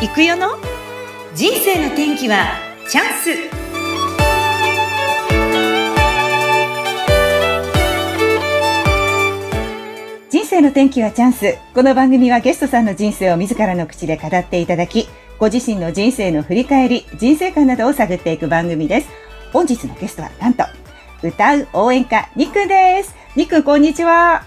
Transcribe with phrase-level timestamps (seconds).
[0.00, 0.50] 行くよの？
[1.34, 2.52] 人生の天気は
[2.88, 3.30] チャンス。
[10.30, 11.58] 人生の天気はチャンス。
[11.74, 15.08] この番組はゲストさんの人生を自らの口で語っていただき
[15.40, 19.08] ご自身の人生の振り返り人生観などを探っていく番組です。
[19.52, 20.62] 本日のゲストはなんと
[21.24, 23.16] 歌う応援歌ニックです。
[23.34, 24.44] ニックこんにちは。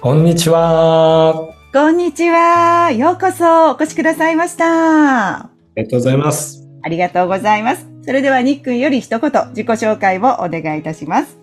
[0.00, 1.53] こんにちは。
[1.74, 2.92] こんにちは。
[2.92, 5.34] ようこそお越しくださいました。
[5.38, 6.68] ありがとうございます。
[6.84, 7.88] ありがとうございます。
[8.04, 11.36] それではニックンより一言自己紹介をお願いいたします。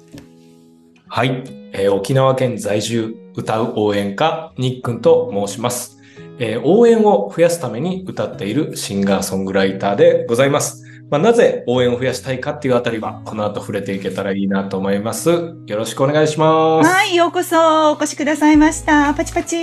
[1.09, 5.97] はい、えー沖縄県在住歌う応援歌にっくんと申します、
[6.39, 10.80] えー応援を増やすために歌っているシンガーソングライターでございます。
[11.11, 15.29] まあ、なぜ応援を増やしたいかっていうあたりはこの後触れていけたらいいなと思います。
[15.29, 16.89] よろしくお願いします。
[16.89, 19.13] はい、ようこそお越しくださいました。
[19.13, 19.59] パチパチ。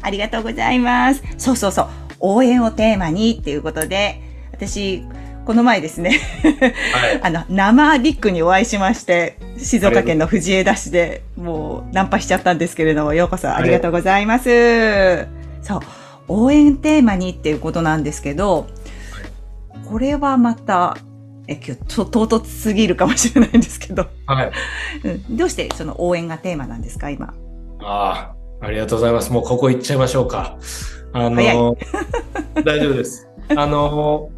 [0.00, 1.24] ありがとうございます。
[1.38, 1.88] そうそうそう。
[2.20, 4.22] 応援をテーマにっていうことで、
[4.52, 5.02] 私、
[5.44, 6.20] この前ですね、
[6.92, 7.20] はい。
[7.26, 15.26] あの、生リックにお会いしまして、静岡県の藤枝市でもうナンパしちゃったんですけれども、ようこそありがとうございます。
[15.62, 15.80] そう、
[16.28, 18.68] 応援テーマにっていうことなんですけど、
[19.86, 20.96] これはまた、
[21.46, 24.52] え、今日と唐突すぎるかもしれないんですけど、はい。
[25.04, 27.34] うん、どうしてその応援がテーマなんですか、今？
[27.80, 29.32] ああ、ありがとうございます。
[29.32, 30.58] もうここ行っちゃいましょうか。
[31.12, 31.76] あの、
[32.64, 33.28] 大丈夫です。
[33.56, 34.30] あの、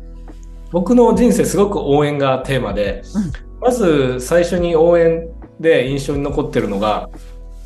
[0.71, 5.29] 僕の人生すごく応援がテーマで、うんまず最初に応援
[5.61, 7.11] で印象に残ってるのが、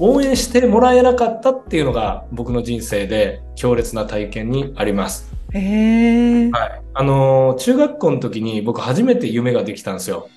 [0.00, 5.32] 応援してもらえなかったっていうのが僕の人生で強烈な体験にあります。
[5.58, 6.50] へえ。
[6.50, 6.82] はい。
[6.94, 10.28] あの、中学校の時に僕初めて夢ができたんですよ。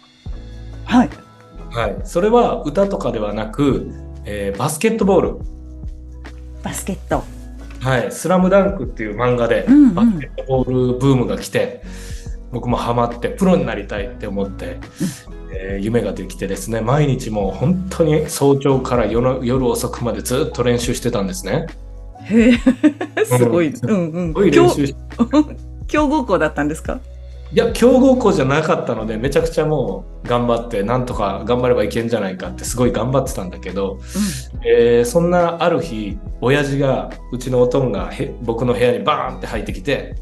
[0.86, 1.10] はい。
[1.72, 1.98] はい。
[2.04, 3.92] それは歌とかではなく、
[4.26, 5.38] えーバスケットボール。
[6.64, 7.24] バスケット。
[7.80, 11.82] はい、スラムダンクっていう漫画でうんうんバスケットボールブームが来て、
[12.52, 14.80] 僕もハマってプロになりたいって思って、
[15.54, 21.68] えー夢ができてですね、毎日もう本当に早朝から夜の夜遅くまでずっと練習してたんですね。
[22.30, 23.26] へえ。
[23.26, 23.74] すごい。
[23.74, 24.28] うんうんうん。
[24.30, 24.96] すごい練習し
[25.88, 27.00] 強豪校だったんですか？
[27.54, 34.00] いや、強豪校じゃなかったので、めちゃくちゃもう頑張って、なんとか頑張ればいけんじゃないかってすごい頑張ってたんだけど、
[34.66, 40.16] えーそんなある日、親父が、うちのおとんがへ僕の部屋にバーンって入ってきて、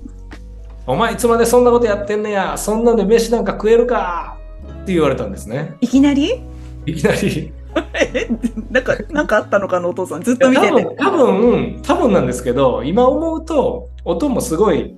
[0.85, 4.37] お前いつまでそんなことやってんねや、そんなんで飯なんか食えるか
[4.83, 5.73] って言われたんですね。
[5.81, 6.43] いきなり？
[6.85, 7.51] いきなり。
[7.93, 8.27] え、
[8.71, 10.21] なんか、なんかあったのかな、お父さん。
[10.21, 10.67] ずっと見てて。
[10.69, 14.95] 多分、多分、多分なんですけど、今思うと、おとんもすごい、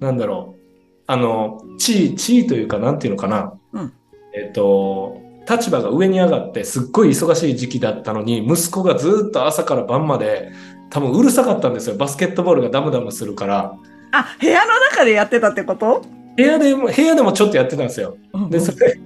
[0.00, 0.60] なんだろう、
[1.06, 3.52] あの、地位、地位というか、なんていうのかな。
[3.72, 3.92] うん
[4.34, 5.16] えっ、と、
[5.48, 10.52] 立場が上に上がって、すっごい忙しい時期だったのに、息子がずっと朝から晩まで、
[10.90, 11.96] 多分うるさかったんですよ。
[11.96, 13.74] バスケットボールがダムダムするから。
[14.12, 16.02] あ、部屋の中でやってたってこと？
[16.36, 18.16] 部屋でも、部屋でもちょっとやってたんですよ。
[18.50, 18.98] で、それ、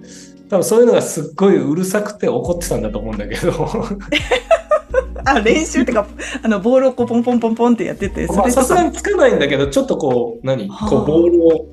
[0.49, 3.53] 多分そういうのがすっごいうるさくて怒ってたんだと思うんだけど。
[5.25, 6.07] あ、練習ってか、
[6.43, 8.27] あの、ボールをこうポンポンポンポンってやってて。
[8.27, 10.69] さすがにつかないんだけど、ちょっとこう、何？
[10.69, 11.67] はあこう、ボールを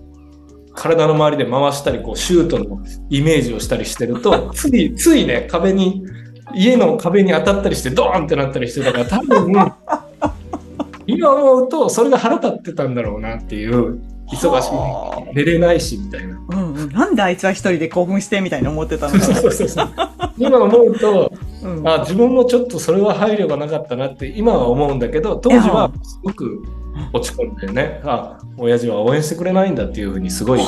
[0.78, 2.79] 体の周りで回したり、こう、シュートの
[3.09, 6.03] イメージをしたりしてると、 つい、ついね、壁に、
[6.53, 9.51] 家の壁に当たったりして、ドーンってなったりしてたから、多分、
[11.07, 14.00] 今思うと、それが腹立ってたんだろうなっていう、
[14.31, 15.35] 忙しはあい。
[15.35, 16.38] 寝れないし、みたいな。
[16.49, 16.89] うんうん。
[16.91, 19.89] なんであいつは一人で興奮してみたいに思ってたのかそうそうそう。
[20.38, 21.31] 今思うと、
[21.63, 21.69] な。
[21.69, 26.63] うんあ自分もちょっとそれは配慮がなかったなって今は思うんだけど当時はすごく
[27.13, 30.61] 落ち込んでねあ親父は応援してくれないんだっていうふうにすごい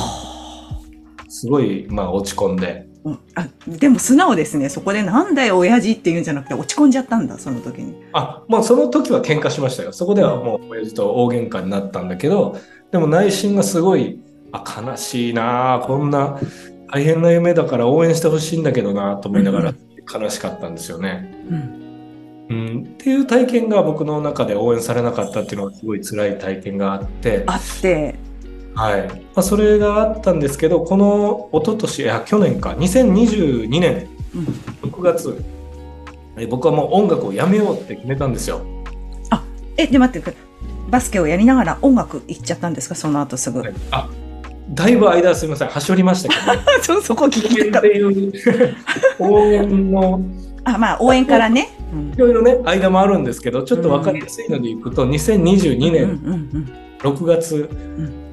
[1.28, 4.68] すごいまあ落ち込んでうんあでも素直ですね。
[4.68, 7.96] そこでなんだよ親父って言うんじゃなくて落ち込んじゃったんだ、その時に。
[8.12, 12.58] あまあその時は喧嘩しましたよそこではもう親父と大喧嘩になったんだけど
[12.92, 14.20] でも内心がすごい
[14.52, 16.40] あ悲しいなあこんな
[16.92, 19.74] 大変な夢だから応援してほしいんだけどなと思いながら
[20.12, 21.32] 悲しかったんですよね。
[21.50, 21.80] うん。
[22.50, 28.16] うん、っていう体験が僕の中で応援されなかったっていうのがすごい辛い体験があって、あって、
[28.74, 34.90] はいまあ、それがあったんですけどこの一昨年いや去年か2022年うん。
[34.90, 35.44] 6月
[36.38, 38.62] え僕はもう音楽をやめようって決めたんですよ。
[39.78, 40.34] え、で待って、
[40.90, 43.60] バスケをやりながら音楽行っちゃったんですか、その後すぐ。
[43.62, 44.10] はいあ
[44.72, 48.76] だいぶ間すみませんはしょりましたけど、ね、 そそこ聞きたかっっていう
[49.18, 50.22] 応援の
[50.64, 50.74] た。
[50.76, 51.70] あ、まあ応援からね。
[51.92, 57.68] うんいろいろね間もあるんですけどちょっと分かりやすいのでいくと2022うん年うん6月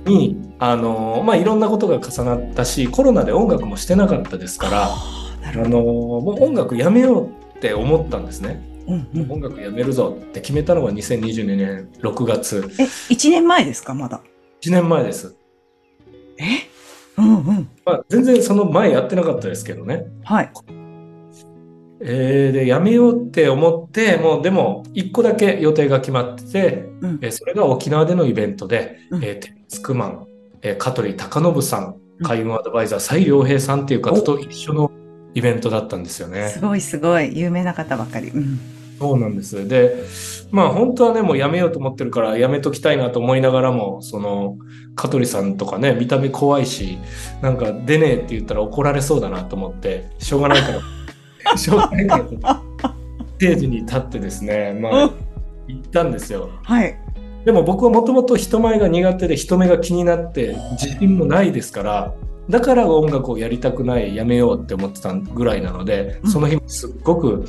[0.05, 7.27] に、あのまあいろんんなことが重なったしコロナで音楽もしてなかったですから、あのもう音楽やめよう
[7.57, 8.63] って思ったんですね。
[8.87, 8.95] ど。
[8.95, 12.69] うんうん音楽やめるぞって決めたのが2022年6月。
[12.79, 14.21] え、1年前ですか、まだ
[14.63, 15.37] ？1年前です。
[16.39, 16.69] え？
[17.19, 17.69] うんうん。
[17.85, 20.07] まあ、全然その前やってなかったですけどね。
[20.25, 20.51] はい。
[22.03, 30.27] えーで、やめようって思って、もうでも、一個だけ予定が決まってて、うんえーそれが沖縄でのイベントで、うんえーテツクマン、
[30.63, 34.91] えー香取隆信さん海運アドバイザー、蔡良平さんっていう方と一緒の
[35.35, 36.61] イベントだったんですよねす。
[36.61, 37.39] ごいすごい。
[37.39, 38.29] 有名な方ばかり。
[38.29, 38.59] うん。
[38.99, 39.67] そうなんです。
[39.69, 40.05] で、
[40.51, 44.57] まあ本当はね、もうやめようと思ってるからやめときたいなと思いながらも、その、
[44.95, 46.99] 香取さんとかね、見た目怖いし、
[47.43, 50.73] なんか出ねえって言ったら怒られそうだなと思って、しょうがないか
[51.45, 52.63] ら、 しょうがないから、
[53.37, 55.11] ステージに立ってですね、まあ、
[55.69, 56.49] 行ったんですよ。
[56.63, 56.99] はい。
[57.45, 62.15] でも僕はもともと人前が苦手で人目が気になって自信もないですから、
[62.49, 67.45] だから音楽をやりたくない、やめようって思ってたぐらいなので、うんその日もすっごく、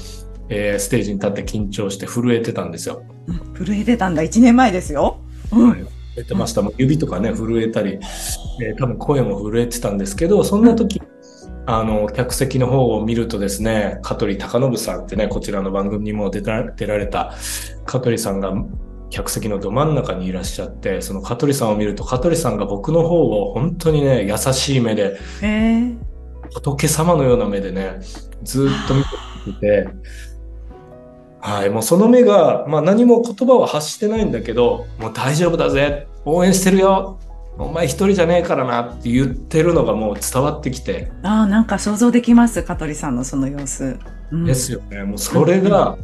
[0.50, 3.04] えーステージに立って緊張して震えてたんですよ。
[3.28, 4.22] うん震えてたんだ。
[4.24, 5.20] 1年前ですよ。
[5.52, 5.74] うん。
[5.74, 6.62] 震えてました。
[6.62, 8.00] もう指とかね、震えたり、
[8.64, 11.02] えー多分声も震えてたんですけど、そんな時、
[11.66, 17.34] あの、客席の方を見るとですね、香取隆信さんってね、こちらの番組にも出た出られた
[17.86, 18.54] 香取さんが
[19.10, 25.98] 客席のど真ん中にいらっしゃって、その香取さんを見ると、香取さんが僕の方を本当にね、優しい目で、へえ。
[26.54, 28.00] 仏様のような目でね、
[28.44, 29.88] ずーっと見ていて、
[31.48, 37.20] はい、もうその目が、まあ何も言葉は発してないんだけど、もう大丈夫だぜ、応援してるよ、
[37.58, 42.64] お前一人じゃねえからなって言ってるのがもう伝わってきて、ああ、なんか想像できます。
[42.64, 43.98] 香取さんのその様子。
[44.32, 45.04] うんですよね。
[45.04, 45.98] もうそれが、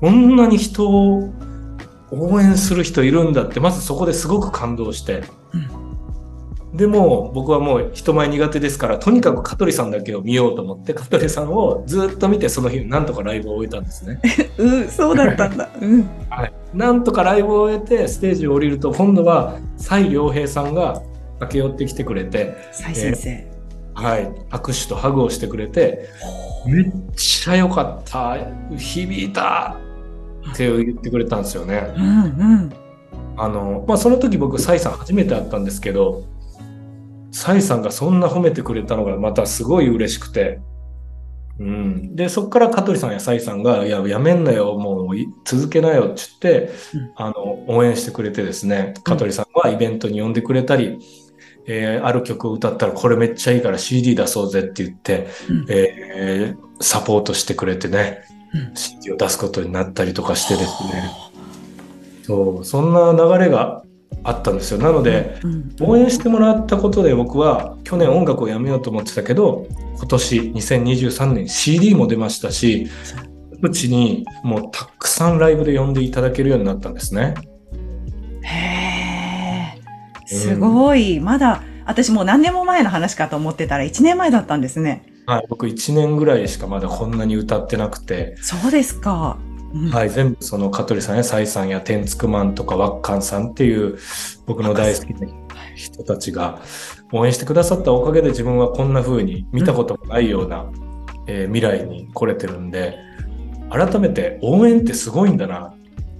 [0.00, 1.30] こんなに人を
[2.12, 5.24] 応援する人いるんだって、まずそこですごく感動して。
[6.74, 14.20] でも僕はもう人前苦手ですから、とにかく香取さんだけを見ようと思って、香取さんをずっと見て、その日なんとかライブを終えたんですね。
[14.58, 15.70] うん、そうだったんだ。
[15.80, 16.08] うん。
[16.28, 21.00] はい、なんとかライブを終えて、ステージを降りると、今度は蔡良平さんが
[21.38, 23.54] 駆け寄ってきてくれて、蔡先生。
[23.94, 26.08] はい、握手とハグをしてくれて、
[26.66, 28.36] めっちゃ良かった、
[28.76, 29.76] 響いた
[30.52, 31.94] って言ってくれたんですよね。
[31.96, 32.08] うんう
[32.56, 32.72] ん。
[33.36, 36.24] あの、まあ、その時僕、蔡さん初めて会ったんですけど、
[37.34, 40.60] 蔡さんがそんな褒めてくれたのがまたすごい嬉しくて、
[41.58, 42.16] うん。
[42.16, 47.12] で、そこから香取さんや蔡さんが、いや、やめんなよ、もうい続けなよって言って、うん。
[47.16, 50.98] あの、応援してくれてですね、香取さんはイベントに呼んでくれたり、
[51.66, 55.66] えーある曲を歌ったらこれめっちゃいいから CD 出そうぜって言って、うん。
[55.68, 58.22] えーサポートしてくれてね、
[58.52, 58.76] うん。
[58.76, 61.10] CD を出すことになったりとかしてですね、
[62.24, 63.83] そう、そんな流れが
[64.24, 64.78] あったんですよ。
[64.78, 69.66] なので、うん応援してもらったことで僕は去年音楽をやめようと思ってたけど、
[69.96, 72.88] 今年2023年 CD も出ましたし、
[73.60, 77.34] うちにもうたくさんライブで呼んでいただけるようになったんですね。
[78.42, 79.74] へ
[80.26, 80.26] え。
[80.26, 81.20] すごい。
[81.20, 85.06] まだ、私もう何年も前の話かと思ってたら1年前だったんですね。
[85.26, 89.38] はい、僕1年ぐらいしかまだこんなに歌ってなくて、そうですか。
[89.74, 89.90] うん。
[89.90, 93.98] はい、全部その香取さんやサイさんやテンツクマンとかワッカンさんっていう
[94.46, 95.28] 僕の大好きな
[95.74, 96.60] 人たちが
[97.12, 100.70] 応援してくださったおかげで自分はこんな風に見たこともないような、
[101.26, 102.98] えー未来に来れてるんで
[103.70, 105.74] 改めて応援ってすごいんだな。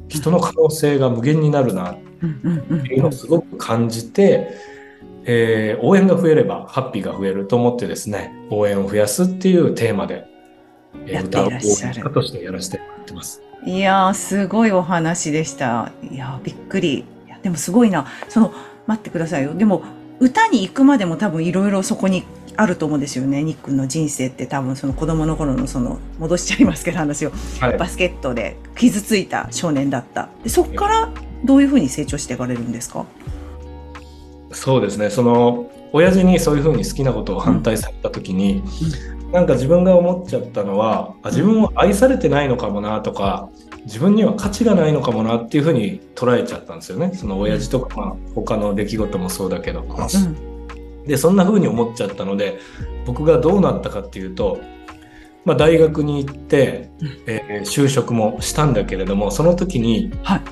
[0.08, 1.92] 人の可能性が無限になるな。
[1.92, 4.50] っうんうんうんていうのをすごく感じて、
[5.24, 10.24] えー応援が増えればハッピーが増えると思ってですね応援を増やすっていうテーマで、
[11.06, 13.42] えーやって歌う応いらっしゃる援家としてやらせてもらってます。
[13.66, 15.90] いやー、すごいお話でした。
[16.10, 17.04] いやー、びっくり。
[17.42, 18.06] でもすごいな。
[18.28, 18.52] その、
[18.86, 19.54] 待ってくださいよ。
[19.54, 19.82] でも、
[20.20, 22.24] 歌に行くまでも多分いろいろそこに
[22.56, 23.42] あると思うんですよね。
[23.42, 27.32] ニックの人生って多分その子供の頃のその、戻しちゃいますけど話を。
[27.60, 30.28] はいバスケットで傷ついた少年だった。
[30.42, 31.10] でそこから
[31.44, 33.04] どういうふうに成長していかれるんですか？
[34.52, 35.10] そうですね。
[35.10, 38.62] その、親父にそういうふうに好きなことを反対された時に、
[39.32, 43.48] なんか自分が思っちゃったのは、あ自分は愛されてないのかもなとか、
[43.84, 47.12] 自分には価値がないのかもなっていうふうに捉えちゃったんですよね。
[47.14, 49.82] その親父とか、まあ、他の出来事もそうだけど。
[49.82, 51.04] うん。
[51.06, 52.58] で、そんな風に思っちゃったので、
[53.06, 54.58] 僕がどうなったかっていうと、
[55.44, 60.42] まあ、大学に行ってうん、えー就職もしたんだけれども、その時にはい。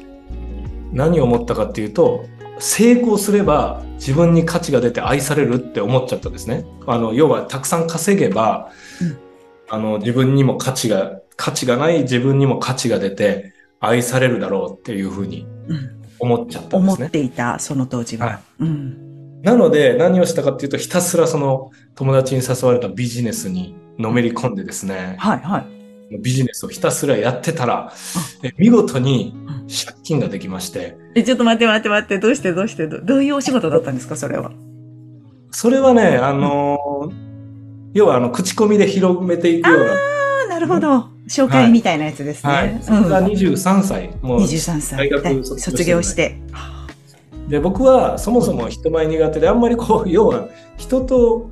[0.92, 2.26] 何を思ったかっていうと、
[2.62, 6.64] 成功すれば自分に価値が出て愛されるって思っちゃったんですね。
[6.86, 9.18] あの、要はたくさん稼げば、うん
[9.68, 16.02] あの、自分にも価値が、価値がない自分にも価値が出て愛されるだろうっていうふうにうん。
[16.20, 17.10] 思っちゃったんで思っすね。
[17.10, 18.26] ていた、その当時は。
[18.26, 19.42] はいうん。
[19.42, 25.81] なので何をしたかっていうとひたすらその友達に誘われたビジネスにのめり込んでですね、はい、はい。
[26.18, 27.92] ビジネスをひたすらやってたら、
[28.42, 29.34] え見事に
[29.68, 30.96] 借金ができまして。
[31.14, 32.86] え、ちょっと待って待って待って、どうしてどうして？
[32.86, 34.52] どどういうお仕事だったんですか、それは。
[35.50, 37.32] それはね、あのー
[37.94, 39.92] 要はあの、口コミで広めていくような。
[39.92, 39.96] あ
[40.46, 41.08] あ、なるほど。
[41.28, 42.52] 紹介みたいなやつですね。
[42.52, 42.78] はい。
[42.82, 44.10] それが23歳。
[44.22, 44.98] もう23歳。
[44.98, 46.40] 大学はい卒業して。
[47.48, 51.50] で僕はそもそも人前苦手であんまりこう要は人と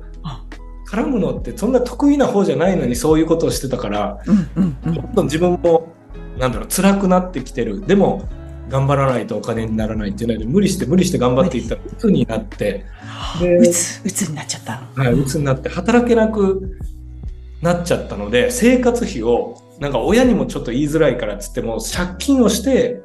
[0.91, 4.93] 絡むのってそんな得意な方じゃないのにそういうことをしてたからうんうんうん。
[4.93, 5.93] どんどん自分も
[6.37, 8.27] なんだろう辛くなってきてるでも
[8.67, 12.85] 頑張らないとお金にならないっていうので無理して無理して頑張っていったら鬱になって
[13.39, 14.83] でうつ、うつになっちゃった。
[14.95, 16.77] はい、鬱になって働けなく
[17.61, 23.01] なっちゃったので生活費をなんか親にもちょっと言いづらいからっつっても借金をして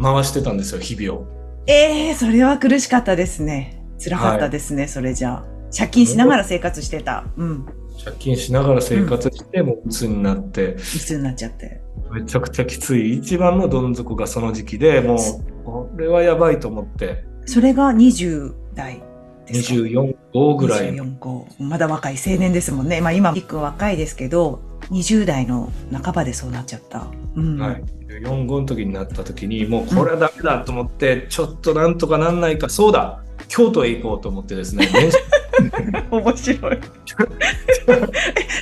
[0.00, 1.26] 回してたんですよ日々を。
[1.66, 3.82] ええそれは苦しかったですね。
[4.02, 5.51] 辛かったですね、それじゃあ。
[5.76, 7.24] 借金しながら生活してた。
[7.36, 7.66] うん。
[8.04, 11.80] 借金しながら生活して、もう鬱になって、うつになっちゃって。
[12.10, 13.14] めちゃくちゃきつい。
[13.18, 15.18] 一番のどん底がその時期で、もう、
[15.64, 19.02] これはやばいと思って、それが20代
[19.46, 20.92] ですか24、5ぐらい。
[20.94, 21.46] 24号。
[21.58, 23.00] まだ若い青年ですもんね。
[23.00, 24.60] まあ今、一く若いですけど、
[24.90, 27.06] 20代の半ばでそうなっちゃった。
[27.36, 27.58] うん。
[27.58, 27.84] はい。
[28.08, 34.88] 4、5の時になった時に、もうこれはダメだと思って、ちょっとなんとかなんないか、そうだ京都へ行こうと思ってですね、
[36.10, 36.76] 面白い。
[36.76, 36.80] え、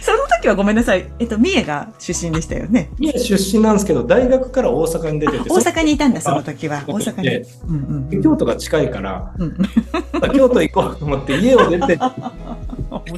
[0.01, 1.07] その時はごめんなさい。
[1.19, 2.91] えっと、三重が出身でしたよね？
[2.99, 6.83] 三重出身なんですけど、大学から大阪に出てて、大阪にいたんだ、その時は。
[6.87, 7.23] 大阪に。
[7.23, 9.57] でうんうん京都が近いから、うん。
[10.35, 11.99] 京都行こうと思って家を出て、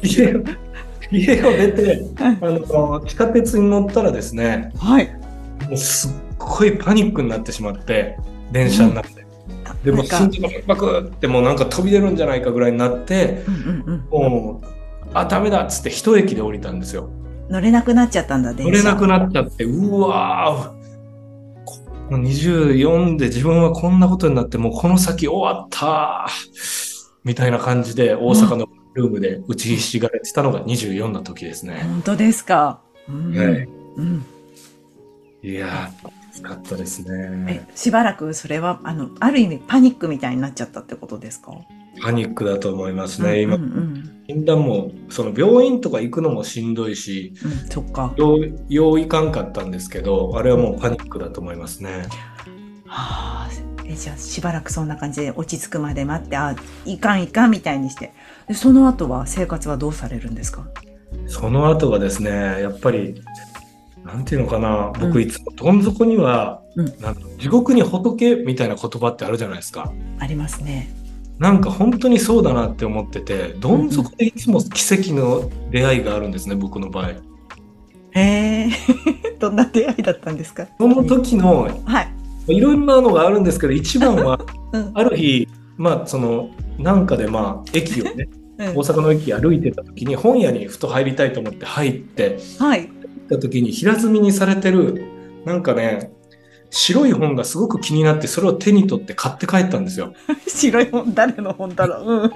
[0.03, 0.43] 家を
[1.11, 5.09] 家を出て、あの、地下鉄に乗ったらですね、はい。
[5.67, 8.17] もうすっごいパニックになってしまって、
[8.51, 9.15] 電車の中で。
[9.15, 9.22] でもな
[9.91, 14.31] んか心臓がパクパクってもうなんか飛び出るんじゃないかぐらいになって、うんうんうん。
[14.31, 14.67] もう、
[15.13, 17.09] あ、ダメだっつって一駅で降りたんですよ。
[17.49, 18.71] 乗れなくなっちゃったんだ、電車。
[18.71, 20.83] 乗れなくなっちゃって、うわー
[22.09, 26.27] この24で自分はこんなことになって、もうこの先終わった
[27.23, 31.81] みたいな感じで大阪のルームで打ちひしがれてたのが24の時ですね。
[31.83, 32.81] 本当ですか。
[33.07, 33.37] うん。
[33.37, 34.25] はいうん。
[35.41, 37.65] いやー、きつかったですね。
[37.69, 41.51] え、しばらくそれは、あの、ある意味パニックみたいになっちゃったってことですか？
[42.01, 43.41] パニックだと思いますね。
[43.41, 47.51] 今うん、うん診断も、その病院とか行くのもしんどいし、うん。
[47.51, 48.13] うん、そっか。
[48.15, 52.05] よう、よういかんかったんですけど、あれはもうパニックだと思いますね。
[52.85, 53.49] はあ。
[53.85, 58.13] え、じゃあしばらくそんな感じで落ち着くまで待って、あ、いかんいかんみたいにして。
[58.47, 60.65] で、その後は生活はどうされるんですか？
[61.27, 63.21] その後がですね、やっぱり、
[64.05, 69.91] なんていうのかな、うん僕いつもどん底には、うんなん地獄に仏みたいな言葉ってあるじゃないですか。
[70.19, 70.93] ありますね。
[71.39, 77.09] なんか本当にそうだなって思ってて、どん底でいつも奇跡の出会いがあるんですね、僕の場合。
[77.09, 77.15] へ
[78.15, 78.69] え。
[79.39, 80.67] どんな出会いだったんですか？
[80.79, 82.01] その時の、は
[82.47, 82.55] い。
[82.55, 84.39] いろんなのがあるんですけど、一番は、
[84.73, 84.91] うん。
[84.93, 92.87] ある日、まあ、その、なんかでまあ、駅をね、うん大阪の駅歩いてた時に本屋にふと入りたいと思って入って、はい。
[93.33, 95.05] 行った時に平積みにされてる
[95.45, 96.11] なんかね
[96.69, 100.13] 白い本がすごく気になってそれを手に取って買って帰ったんですよ。
[100.47, 102.23] 白い本、誰の本だろう？
[102.23, 102.31] うん。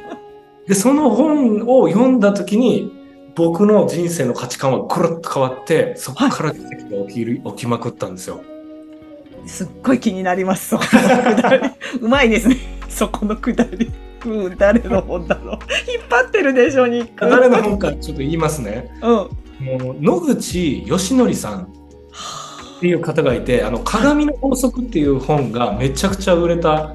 [0.67, 2.91] でその本を読んだ時に
[3.35, 8.41] 僕の人生の価値観はコロッと変わってそこから奇跡が起きる、起きまくったんですよ。
[9.47, 11.69] すっごい気になります、そこのくだり。
[12.01, 12.57] うまいですね。
[12.89, 13.91] そこのくだり。
[14.25, 15.57] うん、誰の本だろう。
[15.91, 17.27] 引っ張ってるでしょ、ニック。
[17.27, 18.91] 誰の本かちょっと言いますね。
[19.01, 19.29] うん。
[19.59, 26.93] もう野口義則さんっていう方がいて「あの鏡の法則」っていう本がめちゃくちゃ売れた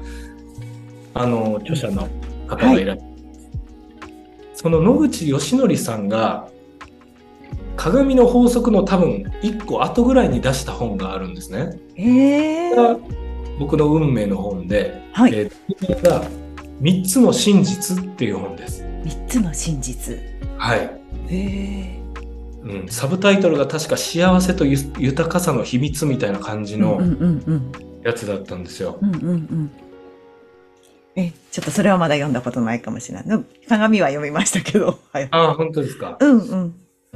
[1.13, 2.07] あの著者の
[2.47, 3.11] 方がいらっしゃる、
[4.55, 6.47] その野口義則さんが
[7.75, 11.77] 鏡の法則の多分1個後ぐらいに出した本があるんですね。
[11.97, 12.99] ええこれが
[13.59, 15.33] 僕の運命の本で、はい。
[15.33, 16.23] えーが
[16.81, 18.83] 3つの真実っていう本です。
[19.03, 20.17] 三つの真実。
[20.57, 20.79] はい。
[20.79, 20.89] へ
[21.29, 22.02] え
[22.65, 27.01] うん、サブタイトルが確か幸せとゆ豊かさの秘密みたいな感じの
[28.03, 28.97] やつだったんですよ。
[29.01, 29.15] うん。
[29.15, 29.71] うんうんうん。
[31.15, 33.25] え、ちょっとそれはまだ読んだことないかもしれない。
[33.27, 34.99] うん鏡は読みましたけど。
[35.11, 35.27] はい。
[35.29, 36.17] ああ、本当ですか？
[36.19, 36.75] うんうん。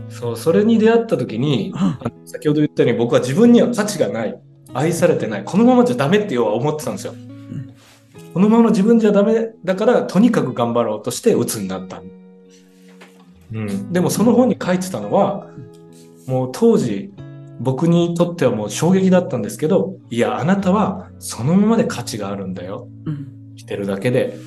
[0.10, 4.40] そう、それに出会った時に、うん先ほど言ったように僕は自分には価値がない。
[4.74, 5.44] 愛されてない。
[5.46, 7.14] このままじゃダメって要は思ってたんですよ。
[7.14, 7.74] ん
[8.34, 12.04] このままの自分じゃダメだから、とにかく頑張ろうとして鬱になった。
[13.54, 13.94] うん。
[13.94, 15.48] でもその本に書いてたのは、
[16.28, 17.14] もう当時、
[17.60, 22.88] 僕にとってはもう衝撃だったんですけど、いや、あなたはそのままで価値があるんだよ。
[23.06, 23.28] うん。
[23.56, 24.38] してるだけで、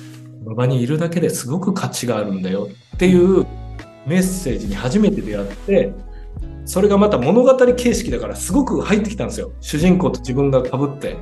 [0.43, 3.45] この場にいるだけですごく価値があるんだよっていう
[4.07, 5.93] メッセージに初めて出会って、
[6.65, 9.51] それがまた物語形式だからすごく入ってきたんですよ。
[9.59, 11.17] 主人公と自分が被って。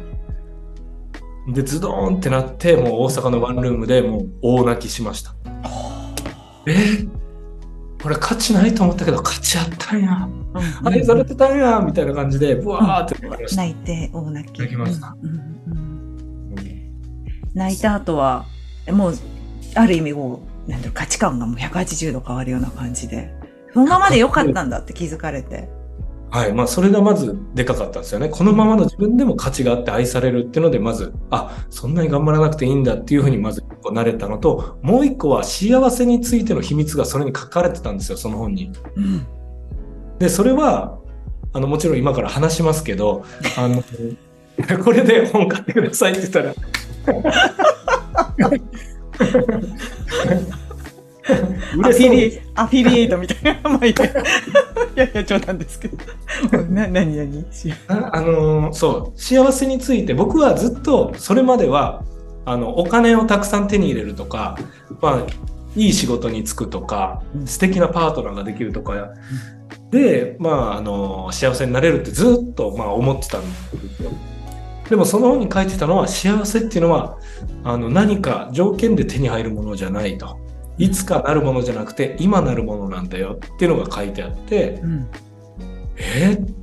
[1.48, 5.34] で、ズドーンってなって、もう大阪のワンルームでもう大泣きしました。
[6.68, 7.19] えー
[8.02, 10.28] これ価値ないと思ったけど価値あったんや。
[10.86, 13.56] 愛されてたんやみたいな感じで、ブワーって。
[13.56, 14.60] 泣いて大泣き。
[14.60, 15.90] 泣きましたうんうんうん
[17.54, 18.46] 泣いた後は、
[18.90, 19.14] もう、
[19.76, 23.34] ある意味こう、なんだろう、価値観がもう180度変わるような感じで、
[23.74, 25.68] そのままでよかったんだって気づかれて。
[26.32, 26.54] はい。
[26.54, 28.30] まあ、それがまずでかかったんですよね。
[28.30, 38.72] このままの自分でも価値があって愛されるっていうので、まず、あ、そんなに頑張らなくていいんだっていうふうにまず一個慣れたのと、もう一個は幸せについての秘密がそれに書かれてたんですよ、その本に。
[38.96, 39.26] うん。
[40.20, 41.00] で、それは、
[41.54, 43.24] あの、もちろん今から話しますけど、
[43.58, 43.82] あの、
[44.84, 46.54] これで本買ってくださいって言ったら、
[51.30, 53.70] アフィリ、アフィリエイトみたいな。
[53.70, 53.96] ま あいい
[54.96, 55.06] や。
[55.06, 55.98] いや冗談ですけど。
[56.70, 57.46] な、なになに
[57.88, 62.04] ああのーそう幸せについて僕はずっとそれまでは
[62.46, 64.58] あのお金をたくさん手に入れるとか、
[65.02, 65.26] まあ、
[65.76, 69.12] いい仕事に就くとかうん素敵なパートナーができるとか
[69.92, 73.48] で、まあ、あの幸せになれるってずっと、まあ、思ってたんで
[73.96, 74.12] すよ。
[74.90, 77.20] でもその本に書いてたのは幸せっていうのは
[77.64, 80.40] あの何か条件で手に入るものじゃないと。
[80.80, 85.08] いつかなるものじゃなくて今なるものなんだよっていうのが書いてあって、うん。
[85.98, 86.38] え？
[86.40, 86.54] ー、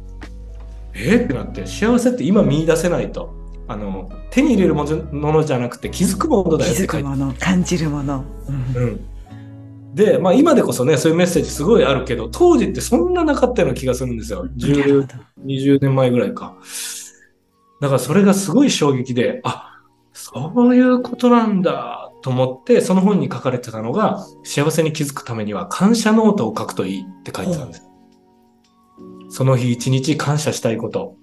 [0.95, 1.17] え？
[1.19, 3.37] ーってなって幸せって今見出せないと。
[3.69, 8.25] あの手に入れるものじゃなくて気づくものだ気よって書いてづくもの、感じるもの。
[8.49, 8.83] うん。
[8.83, 14.45] うん、で、まあ、今でこそねそういうメッセージすごいあるけど当時ってそんななかったような気がするんですよ。
[14.45, 15.15] なる10ほど。
[15.47, 16.57] 20年前ぐらいか。
[17.81, 19.76] だからそれがすごい衝撃であ
[20.17, 27.87] そういうことなんだと思ってその本に書かれてたのが幸せに気づくためには感謝ノートを書くといいって書いてたんです
[29.29, 31.17] その日一日感謝したいこと、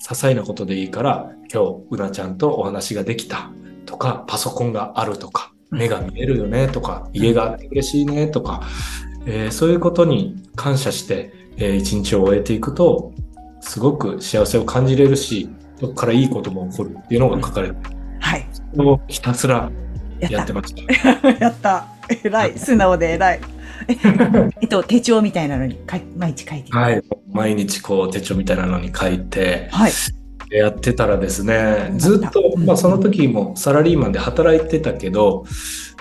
[0.00, 3.50] 些細なことでいいから、今日、うなちゃんとお話ができた
[3.86, 8.62] とか、パソコンがあるとか、目が見えるよねとか、家があって嬉しいねとか、
[9.26, 13.12] えーそういうことに感謝して、えー一日を終えていくと、
[13.60, 15.48] すごく幸せを感じれるし、
[15.80, 17.95] そこからいいことも起こるっていうのが書かれてる。
[18.26, 18.46] はい。
[18.78, 19.70] をひたすら
[20.18, 20.46] やっ。
[20.46, 21.28] てました。
[21.38, 21.86] やった。
[22.24, 22.58] 偉い。
[22.58, 23.40] 素直で偉い。
[23.88, 23.96] え、
[24.62, 25.78] えっと、手帳みたいなのに
[26.16, 26.78] 毎日書いてる。
[26.78, 27.02] はい。
[27.32, 29.92] 毎日こう手帳みたいなのに書いて、はい。
[30.50, 35.44] やってたらですね、うんずっと、うんまあその時もサラリーマンで働いてたけど、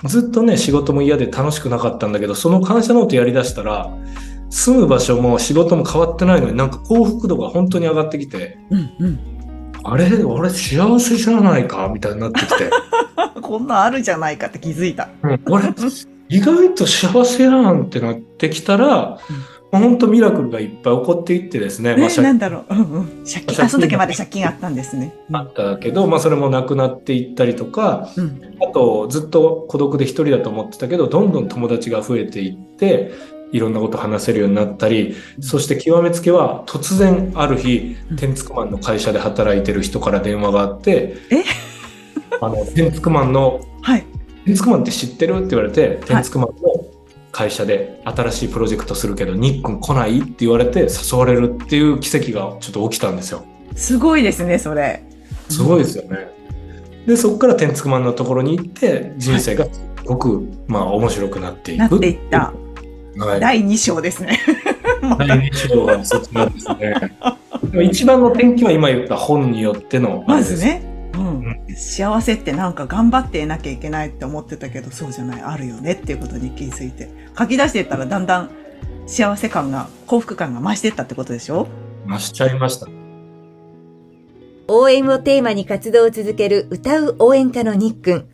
[0.06, 3.92] ずっとね、仕事も嫌で楽しくなかったんだけど、その感謝ノートやりだしたら、
[4.50, 9.35] 住む場所も仕事も変わってないのになんか幸福度が本当に上がってきて、うんうん。
[9.88, 12.69] あれ俺幸せじゃないかみたいになってきて、
[13.39, 15.10] こんなんあるじゃないかって気づいた。
[15.21, 15.65] うん俺
[16.28, 19.19] 意外と幸せやんってなってきたら、
[19.71, 22.74] 本当ミラクルがいっぱい起こっていってですね、まあえ、なんだろう。
[22.74, 23.06] うんうん。
[23.32, 25.13] 借金、あ、その時まで借金あったんですね。
[25.32, 28.41] あったけど、まあそれもなくなっていったりとか、うん。
[28.67, 33.12] あと、ずっと孤独で一人だと思ってたけど、どんどん友達が増えていって、
[33.56, 41.44] いろんなこと話せるようになったり、そして極めつけは、突然ある日うん、テンツクマンの会社で働いてる人から電話があって、え？
[42.41, 44.06] あの、テンツクマンの、はい。
[44.46, 45.38] テンツクマンって知ってる？
[45.38, 46.86] って言われて、テンツクマンの
[47.32, 50.20] 会社で新しいプロジェクトするけど、ニックン来ない？
[50.20, 53.46] って言われて誘われるっていう奇跡がちょっと起きたんですよ。
[53.74, 55.02] すごいですね、それ。
[55.50, 56.28] すごいですよね。
[57.08, 59.72] で、そこから天竺マンのところに行って、人生がす
[60.04, 61.80] ごく、まあ、面白くなっていく。
[61.80, 62.54] なっていった。
[63.17, 63.39] はい。
[63.39, 64.39] 第2章ですね。
[65.19, 67.12] 第2章はそちらですね。
[67.71, 70.63] で も一番の転機は今言った本によっての、まず。
[70.63, 70.82] ね。
[71.13, 71.56] ううんん。
[71.75, 77.10] 幸せってなんか頑張っていなきゃいけないって思ってたけど、そうじゃない、あるよねっていうことに気づいて。
[77.38, 78.49] 書き出していったらだんだん
[79.08, 81.67] 幸せ感が、幸福感が増していったってことでしょ？
[82.08, 82.88] 増しちゃいました。
[84.67, 88.25] 応援をテーマに活動を続ける歌う応援歌のニックン。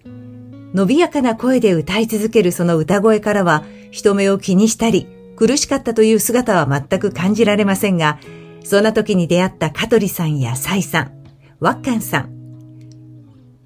[0.74, 8.20] 伸びやかな声で歌い続けるその歌声からは、人目を気にしたり、苦しかったという姿は全く感じられませんが、
[8.64, 11.12] そんな時に出会った香取さんやサイさん、
[11.60, 12.42] ワッカンさん。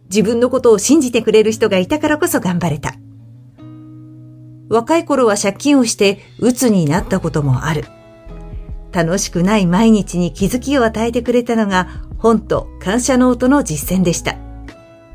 [0.10, 2.96] 自分のことを信じてくれる人がいたからこそ頑張れた。
[4.70, 7.86] 若い頃は借金をして鬱になったこともある。
[8.92, 11.88] 楽しくない毎日に気づきを与えてくれたのが
[12.18, 14.38] 本と感謝ノートの実践でした。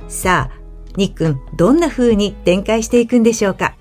[0.08, 0.59] さあ、
[0.96, 3.76] ニックン、どんな風に展開していくんでしょうか？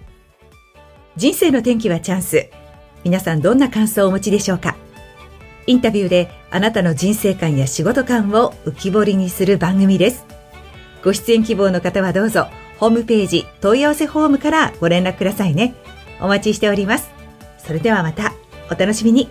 [1.17, 2.49] 人生の転機はチャンス。
[3.03, 4.75] 皆さんどんな感想をお持ちでしょうか？
[5.67, 10.25] インタビューであなたの人生観や仕事観を浮き彫りにする番組です。
[11.03, 15.75] ご出演希望の方はどうぞ、ホームページ問い合わせフォームからご連絡くださいね。
[16.21, 17.09] お待ちしております。
[17.57, 18.33] それではまた、
[18.71, 19.29] お楽しみに。